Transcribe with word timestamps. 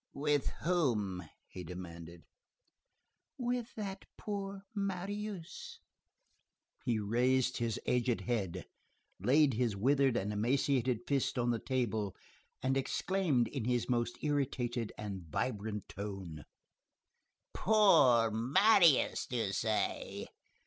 "With 0.15 0.47
whom?" 0.63 1.29
he 1.45 1.63
demanded. 1.63 2.23
"With 3.37 3.75
that 3.75 4.05
poor 4.17 4.65
Marius." 4.73 5.77
He 6.83 6.97
raised 6.97 7.57
his 7.57 7.79
aged 7.85 8.21
head, 8.21 8.65
laid 9.19 9.53
his 9.53 9.75
withered 9.75 10.17
and 10.17 10.33
emaciated 10.33 11.01
fist 11.05 11.37
on 11.37 11.51
the 11.51 11.59
table, 11.59 12.15
and 12.63 12.77
exclaimed 12.77 13.47
in 13.49 13.65
his 13.65 13.87
most 13.91 14.17
irritated 14.23 14.91
and 14.97 15.21
vibrating 15.29 15.83
tone:— 15.87 16.45
"Poor 17.53 18.31
Marius, 18.31 19.27
do 19.27 19.37
you 19.37 19.53
say! 19.53 20.29